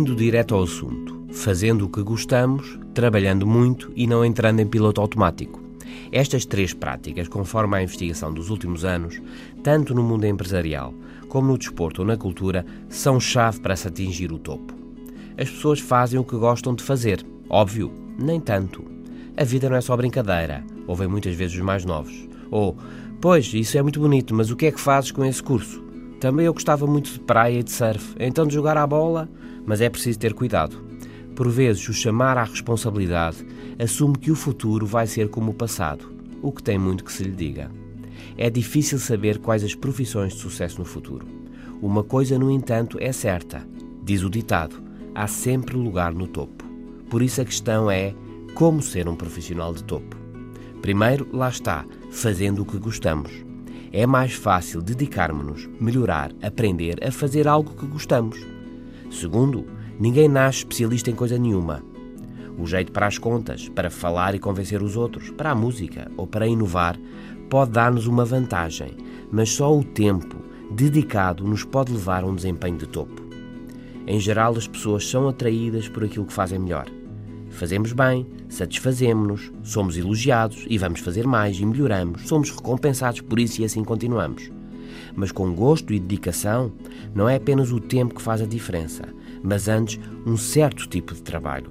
direto 0.00 0.54
ao 0.54 0.62
assunto, 0.62 1.26
fazendo 1.30 1.84
o 1.84 1.88
que 1.88 2.02
gostamos, 2.02 2.78
trabalhando 2.94 3.46
muito 3.46 3.92
e 3.94 4.06
não 4.06 4.24
entrando 4.24 4.60
em 4.60 4.66
piloto 4.66 5.02
automático. 5.02 5.60
Estas 6.10 6.46
três 6.46 6.72
práticas, 6.72 7.28
conforme 7.28 7.76
a 7.76 7.82
investigação 7.82 8.32
dos 8.32 8.48
últimos 8.48 8.86
anos, 8.86 9.20
tanto 9.62 9.94
no 9.94 10.02
mundo 10.02 10.24
empresarial 10.24 10.94
como 11.28 11.48
no 11.48 11.58
desporto 11.58 12.00
ou 12.00 12.06
na 12.06 12.16
cultura, 12.16 12.64
são 12.88 13.20
chave 13.20 13.60
para 13.60 13.76
se 13.76 13.88
atingir 13.88 14.32
o 14.32 14.38
topo. 14.38 14.74
As 15.36 15.50
pessoas 15.50 15.78
fazem 15.78 16.18
o 16.18 16.24
que 16.24 16.36
gostam 16.36 16.74
de 16.74 16.82
fazer. 16.82 17.24
Óbvio, 17.48 17.92
nem 18.18 18.40
tanto. 18.40 18.84
A 19.36 19.44
vida 19.44 19.68
não 19.68 19.76
é 19.76 19.80
só 19.80 19.96
brincadeira, 19.96 20.64
ouvem 20.86 21.08
muitas 21.08 21.34
vezes 21.34 21.56
os 21.56 21.62
mais 21.62 21.84
novos. 21.84 22.28
Ou, 22.50 22.76
pois, 23.20 23.52
isso 23.52 23.76
é 23.76 23.82
muito 23.82 24.00
bonito, 24.00 24.34
mas 24.34 24.50
o 24.50 24.56
que 24.56 24.66
é 24.66 24.72
que 24.72 24.80
fazes 24.80 25.10
com 25.10 25.24
esse 25.24 25.42
curso? 25.42 25.82
Também 26.22 26.46
eu 26.46 26.54
gostava 26.54 26.86
muito 26.86 27.14
de 27.14 27.18
praia 27.18 27.58
e 27.58 27.62
de 27.64 27.72
surf, 27.72 28.14
então 28.16 28.46
de 28.46 28.54
jogar 28.54 28.76
à 28.76 28.86
bola, 28.86 29.28
mas 29.66 29.80
é 29.80 29.90
preciso 29.90 30.20
ter 30.20 30.32
cuidado. 30.32 30.76
Por 31.34 31.48
vezes, 31.48 31.88
o 31.88 31.92
chamar 31.92 32.38
à 32.38 32.44
responsabilidade 32.44 33.44
assume 33.76 34.16
que 34.16 34.30
o 34.30 34.36
futuro 34.36 34.86
vai 34.86 35.04
ser 35.08 35.28
como 35.28 35.50
o 35.50 35.54
passado, 35.54 36.12
o 36.40 36.52
que 36.52 36.62
tem 36.62 36.78
muito 36.78 37.02
que 37.02 37.12
se 37.12 37.24
lhe 37.24 37.32
diga. 37.32 37.72
É 38.38 38.48
difícil 38.48 39.00
saber 39.00 39.38
quais 39.38 39.64
as 39.64 39.74
profissões 39.74 40.34
de 40.34 40.38
sucesso 40.38 40.78
no 40.78 40.84
futuro. 40.84 41.26
Uma 41.82 42.04
coisa, 42.04 42.38
no 42.38 42.52
entanto, 42.52 42.98
é 43.00 43.10
certa: 43.10 43.66
diz 44.04 44.22
o 44.22 44.30
ditado, 44.30 44.80
há 45.16 45.26
sempre 45.26 45.76
lugar 45.76 46.14
no 46.14 46.28
topo. 46.28 46.64
Por 47.10 47.20
isso 47.20 47.40
a 47.40 47.44
questão 47.44 47.90
é 47.90 48.14
como 48.54 48.80
ser 48.80 49.08
um 49.08 49.16
profissional 49.16 49.74
de 49.74 49.82
topo. 49.82 50.16
Primeiro, 50.82 51.26
lá 51.32 51.48
está, 51.48 51.84
fazendo 52.12 52.62
o 52.62 52.64
que 52.64 52.78
gostamos. 52.78 53.32
É 53.94 54.06
mais 54.06 54.32
fácil 54.32 54.80
dedicarmos-nos, 54.80 55.68
melhorar, 55.78 56.32
aprender 56.42 57.06
a 57.06 57.12
fazer 57.12 57.46
algo 57.46 57.74
que 57.74 57.86
gostamos. 57.86 58.38
Segundo, 59.10 59.66
ninguém 60.00 60.30
nasce 60.30 60.60
especialista 60.60 61.10
em 61.10 61.14
coisa 61.14 61.36
nenhuma. 61.36 61.82
O 62.58 62.66
jeito 62.66 62.90
para 62.90 63.06
as 63.06 63.18
contas, 63.18 63.68
para 63.68 63.90
falar 63.90 64.34
e 64.34 64.38
convencer 64.38 64.82
os 64.82 64.96
outros, 64.96 65.28
para 65.28 65.50
a 65.50 65.54
música 65.54 66.10
ou 66.16 66.26
para 66.26 66.46
inovar, 66.46 66.98
pode 67.50 67.72
dar-nos 67.72 68.06
uma 68.06 68.24
vantagem, 68.24 68.96
mas 69.30 69.50
só 69.50 69.76
o 69.76 69.84
tempo 69.84 70.36
dedicado 70.70 71.44
nos 71.44 71.62
pode 71.62 71.92
levar 71.92 72.24
a 72.24 72.26
um 72.26 72.34
desempenho 72.34 72.78
de 72.78 72.86
topo. 72.86 73.20
Em 74.06 74.18
geral, 74.18 74.56
as 74.56 74.66
pessoas 74.66 75.06
são 75.06 75.28
atraídas 75.28 75.86
por 75.86 76.02
aquilo 76.02 76.24
que 76.24 76.32
fazem 76.32 76.58
melhor. 76.58 76.86
Fazemos 77.62 77.92
bem, 77.92 78.26
satisfazemos-nos, 78.48 79.52
somos 79.62 79.96
elogiados 79.96 80.66
e 80.68 80.76
vamos 80.76 80.98
fazer 80.98 81.28
mais 81.28 81.60
e 81.60 81.64
melhoramos, 81.64 82.22
somos 82.26 82.50
recompensados 82.50 83.20
por 83.20 83.38
isso 83.38 83.62
e 83.62 83.64
assim 83.64 83.84
continuamos. 83.84 84.50
Mas 85.14 85.30
com 85.30 85.54
gosto 85.54 85.94
e 85.94 86.00
dedicação, 86.00 86.72
não 87.14 87.28
é 87.28 87.36
apenas 87.36 87.70
o 87.70 87.78
tempo 87.78 88.16
que 88.16 88.20
faz 88.20 88.42
a 88.42 88.46
diferença, 88.46 89.04
mas 89.44 89.68
antes 89.68 90.00
um 90.26 90.36
certo 90.36 90.88
tipo 90.88 91.14
de 91.14 91.22
trabalho. 91.22 91.70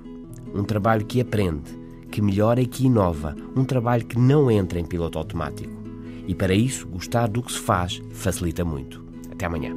Um 0.55 0.63
trabalho 0.63 1.05
que 1.05 1.19
aprende, 1.19 1.77
que 2.09 2.21
melhora 2.21 2.61
e 2.61 2.65
que 2.65 2.85
inova, 2.85 3.35
um 3.53 3.65
trabalho 3.65 4.05
que 4.05 4.17
não 4.17 4.49
entra 4.49 4.79
em 4.79 4.85
piloto 4.85 5.17
automático. 5.17 5.73
E 6.25 6.33
para 6.33 6.53
isso, 6.53 6.87
gostar 6.87 7.27
do 7.27 7.43
que 7.43 7.51
se 7.51 7.59
faz 7.59 8.01
facilita 8.13 8.63
muito. 8.63 9.03
Até 9.29 9.45
amanhã. 9.45 9.75